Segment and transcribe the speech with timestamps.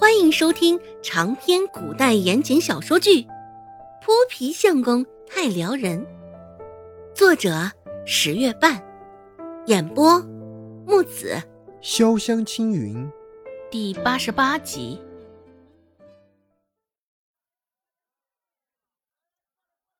[0.00, 3.22] 欢迎收听长篇古代言情小说剧
[4.00, 6.00] 《泼皮相公太撩人》，
[7.16, 7.68] 作者
[8.06, 8.80] 十月半，
[9.66, 10.20] 演播
[10.86, 11.42] 木子
[11.82, 13.10] 潇湘青云，
[13.72, 15.02] 第八十八集。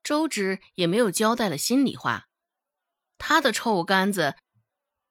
[0.05, 2.29] 周芷也没有交代了心里话，
[3.19, 4.37] 他的臭干子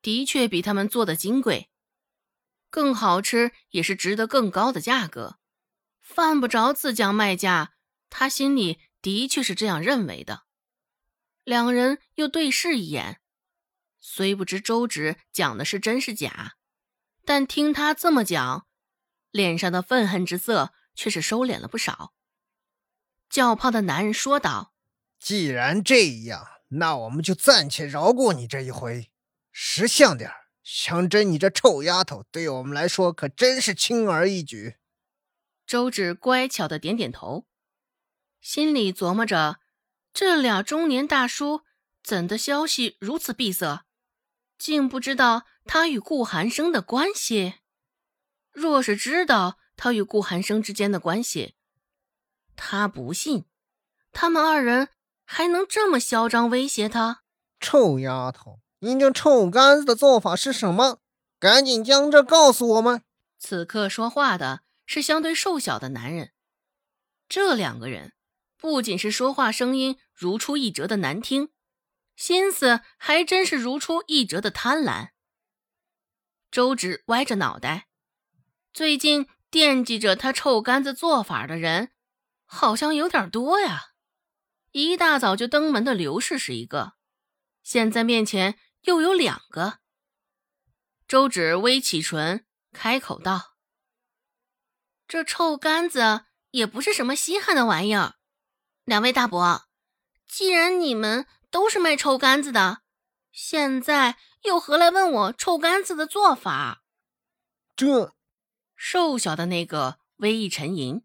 [0.01, 1.67] 的确比他们做的金贵。
[2.69, 5.39] 更好吃也是值得更高的价格，
[6.01, 7.73] 犯不着自降卖价。
[8.09, 10.43] 他心里的确是这样认为的。
[11.43, 13.19] 两人又对视一眼，
[13.99, 16.55] 虽不知周芷讲的是真是假，
[17.25, 18.67] 但听他这么讲，
[19.31, 22.13] 脸上的愤恨之色却是收敛了不少。
[23.29, 24.73] 较胖的男人说道
[25.19, 29.11] ：“既然这样，那我们就暂且饶过你这一回，
[29.51, 34.75] 识相点儿。”想真，你这臭丫头，对我们来说可真是轻而易举。
[35.65, 37.45] 周芷乖巧的点点头，
[38.41, 39.61] 心里琢磨着：
[40.11, 41.61] 这俩中年大叔
[42.03, 43.85] 怎的消息如此闭塞，
[44.57, 47.53] 竟不知道他与顾寒生的关系？
[48.51, 51.55] 若是知道他与顾寒生之间的关系，
[52.57, 53.45] 他不信
[54.11, 54.89] 他们二人
[55.23, 57.23] 还能这么嚣张威胁他。
[57.61, 58.59] 臭丫头！
[58.79, 60.99] 您这臭干子的做法是什么？
[61.39, 63.01] 赶紧将这告诉我们！
[63.39, 66.31] 此刻说话的是相对瘦小的男人。
[67.27, 68.13] 这两个人
[68.55, 71.49] 不仅是说话声音如出一辙的难听，
[72.15, 75.09] 心思还真是如出一辙的贪婪。
[76.51, 77.87] 周芷歪着脑袋，
[78.71, 81.89] 最近惦记着他臭干子做法的人
[82.45, 83.93] 好像有点多呀。
[84.71, 86.93] 一大早就登门的刘氏是一个，
[87.63, 88.59] 现在面前。
[88.87, 89.79] 又有两个。
[91.09, 93.57] 周芷微起唇，开口道
[95.07, 98.15] ：“这臭干子也不是什么稀罕的玩意儿。
[98.85, 99.67] 两位大伯，
[100.25, 102.81] 既然你们都是卖臭干子的，
[103.33, 106.83] 现在又何来问我臭干子的做法？”
[107.75, 108.15] 这
[108.73, 111.03] 瘦小的那个微一沉吟，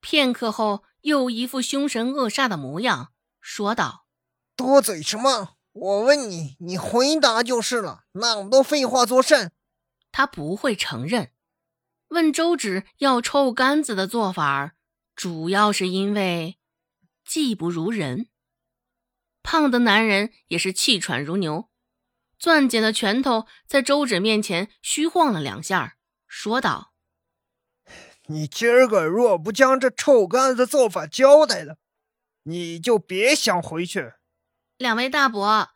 [0.00, 4.08] 片刻后又一副凶神恶煞的模样，说道
[4.56, 8.04] ：“多嘴什么？”我问你，你回答就是了。
[8.12, 9.52] 那么多废话做甚？
[10.10, 11.32] 他不会承认。
[12.08, 14.74] 问周芷要臭干子的做法，
[15.14, 16.58] 主要是因为
[17.26, 18.28] 技不如人。
[19.42, 21.68] 胖的男人也是气喘如牛，
[22.38, 26.94] 攥紧了拳头，在周芷面前虚晃了两下，说道
[28.28, 31.76] ：“你今儿个若不将这臭干子做法交代了，
[32.44, 34.14] 你就别想回去。”
[34.78, 35.70] 两位大伯，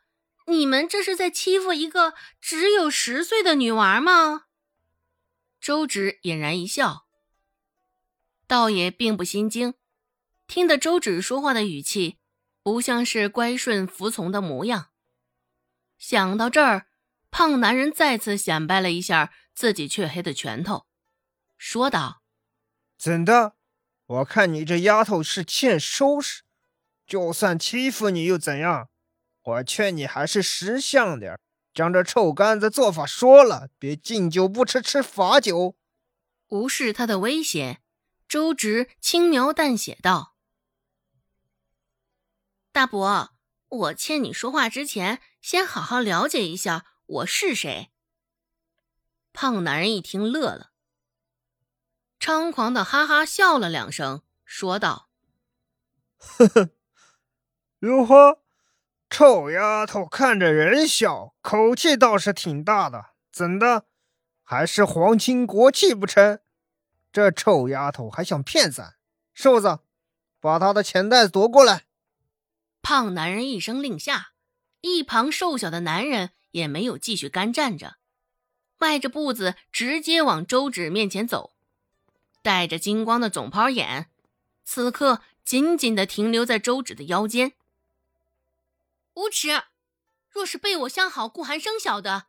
[0.46, 4.44] 你们这是在欺负一个只有十岁的女娃吗？
[5.58, 7.06] 周芷俨然一笑，
[8.46, 9.72] 倒也并不心惊，
[10.46, 12.18] 听得周芷说话的语气
[12.62, 14.90] 不像是乖顺服从的模样。
[15.96, 16.88] 想到这儿，
[17.30, 20.86] 胖男人再次显摆了一下自己黢黑的拳头，
[21.56, 22.22] 说道
[22.98, 23.56] ：“怎的？
[24.04, 26.42] 我看你这丫头是欠收拾。”
[27.06, 28.89] 就算欺负你又怎样？
[29.42, 31.38] 我劝你还是识相点，
[31.72, 35.76] 将这臭干子做法说了，别敬酒不吃吃罚酒。
[36.48, 37.80] 无视他的威胁，
[38.28, 40.36] 周直轻描淡写道
[42.72, 43.30] ：“大伯，
[43.68, 47.90] 我欠你说话之前，先好好了解一下我是谁。”
[49.32, 50.72] 胖男人一听乐了，
[52.18, 55.08] 猖狂的哈哈笑了两声，说道
[56.18, 56.70] ：“呵呵。”
[57.78, 58.42] 如何，
[59.20, 63.84] 臭丫头看着人小，口气倒是挺大的，怎的，
[64.42, 66.40] 还是皇亲国戚不成？
[67.12, 68.94] 这臭丫头还想骗咱？
[69.34, 69.80] 瘦子，
[70.40, 71.82] 把她的钱袋子夺过来。
[72.80, 74.30] 胖男人一声令下，
[74.80, 77.96] 一旁瘦小的男人也没有继续干站着，
[78.78, 81.52] 迈着步子直接往周芷面前走，
[82.40, 84.06] 带着金光的总抛眼，
[84.64, 87.52] 此刻紧紧的停留在周芷的腰间。
[89.14, 89.48] 无耻！
[90.28, 92.28] 若是被我相好顾寒生晓得，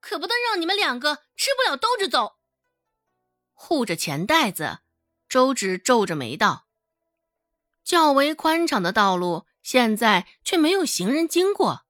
[0.00, 2.40] 可不能让你们两个吃不了兜着走。
[3.52, 4.80] 护着钱袋子，
[5.28, 6.66] 周芷皱着眉道
[7.84, 11.86] ：“较为宽敞的道路，现在却没有行人经过，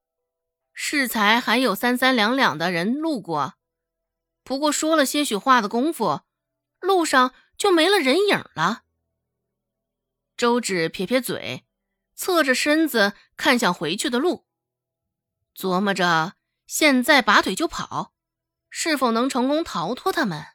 [0.73, 3.55] 适才还有三三两两的人路过。
[4.43, 6.21] 不过说了些许话的功夫，
[6.79, 8.83] 路上就没了人影了。”
[10.37, 11.65] 周芷撇撇嘴。
[12.13, 14.45] 侧着身子看向回去的路，
[15.55, 16.35] 琢磨着
[16.67, 18.13] 现在拔腿就跑，
[18.69, 20.45] 是否能成功逃脱他们。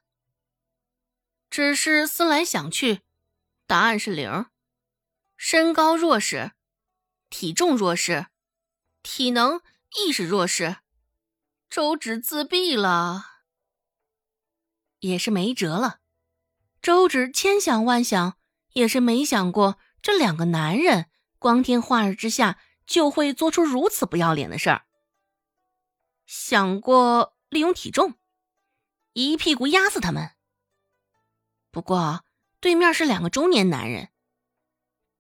[1.51, 3.01] 只是思来想去，
[3.67, 4.47] 答案是零。
[5.37, 6.53] 身高弱势，
[7.29, 8.29] 体重弱势，
[9.03, 9.61] 体能、
[9.99, 10.77] 意识弱势，
[11.69, 13.41] 周芷自闭了，
[15.01, 15.99] 也是没辙了。
[16.81, 18.39] 周芷千想万想，
[18.75, 21.11] 也是没想过这两个男人
[21.41, 24.87] 光天化日之下就会做出如此不要脸的事儿。
[26.25, 28.15] 想过利用体重，
[29.13, 30.33] 一屁股压死他们。
[31.71, 32.25] 不过
[32.61, 34.11] 对面是两个中年男人。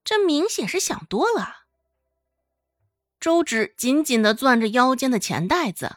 [0.02, 1.66] 这明显是想多了。
[3.18, 5.96] 周芷紧紧的攥着腰间的钱袋子，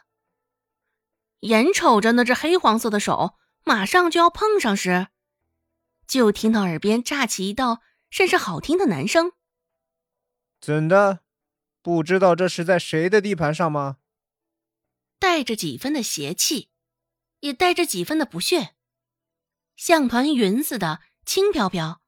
[1.40, 5.08] 眼瞅着那只黑黄色的手马上就要碰上时，
[6.08, 9.30] 就听到耳边炸起一道甚是好听的男声
[10.60, 11.20] ：“怎的？
[11.82, 13.98] 不知道这是在谁的地盘上吗？”
[15.18, 16.70] 带着几分的邪气，
[17.40, 18.74] 也带着几分的不屑，
[19.76, 22.00] 像团云似的轻飘飘。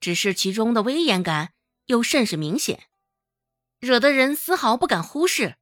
[0.00, 1.52] 只是其中的威严感
[1.86, 2.88] 又甚是明显，
[3.80, 5.56] 惹得人丝毫不敢忽视。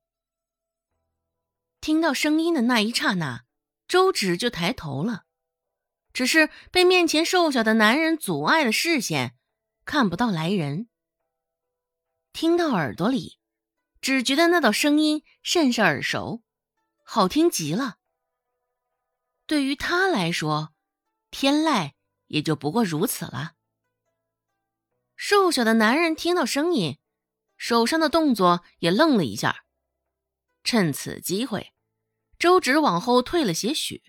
[1.80, 3.44] 听到声音的那一刹那，
[3.88, 5.24] 周芷就抬头了，
[6.12, 9.36] 只是被面前瘦小的男人阻碍了视线，
[9.86, 10.88] 看不到来人。
[12.36, 13.38] 听到耳朵里，
[14.02, 16.42] 只觉得那道声音甚是耳熟，
[17.02, 17.96] 好听极了。
[19.46, 20.74] 对于他来说，
[21.30, 21.92] 天籁
[22.26, 23.54] 也就不过如此了。
[25.16, 26.98] 瘦小的男人听到声音，
[27.56, 29.64] 手上的动作也愣了一下。
[30.62, 31.72] 趁此机会，
[32.38, 34.02] 周芷往后退了些许，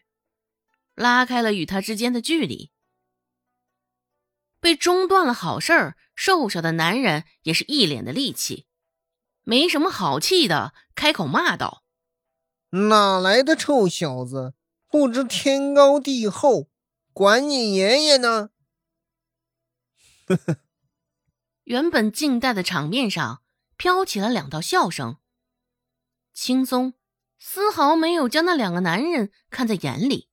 [0.96, 2.74] 拉开了与他之间的距离。
[4.68, 8.66] 被中断了好事儿，瘦小的男人也是一脸的戾气，
[9.44, 11.86] 没什么好气的，开口骂道
[12.90, 14.56] ：“哪来的臭小子，
[14.90, 16.70] 不知天高地厚，
[17.14, 18.50] 管你爷爷呢？”
[20.28, 20.58] 呵呵。
[21.64, 23.42] 原本静待的场面上
[23.78, 25.20] 飘起了两道笑声，
[26.34, 26.96] 轻松，
[27.40, 30.28] 丝毫没有将那两个男人看在眼里。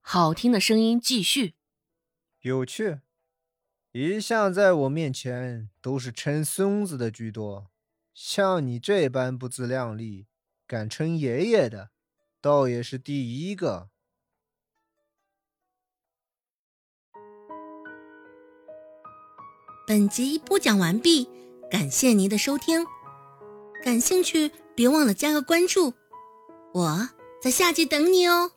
[0.00, 1.54] 好听的声音继续
[2.42, 2.98] ：“有趣，
[3.92, 7.70] 一向在我面前都是称孙子的居多，
[8.14, 10.26] 像你这般不自量力，
[10.66, 11.90] 敢称爷爷的，
[12.40, 13.90] 倒也是第一个。”
[19.86, 21.28] 本集播讲完毕，
[21.70, 22.86] 感谢您的收听。
[23.84, 25.92] 感兴趣，别忘了加个关注，
[26.72, 27.10] 我
[27.42, 28.52] 在下集等你哦。